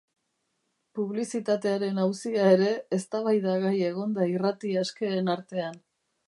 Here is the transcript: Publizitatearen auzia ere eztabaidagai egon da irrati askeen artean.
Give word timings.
Publizitatearen 0.99 1.99
auzia 2.05 2.47
ere 2.55 2.71
eztabaidagai 2.99 3.75
egon 3.91 4.17
da 4.17 4.27
irrati 4.33 4.73
askeen 4.83 5.31
artean. 5.37 5.79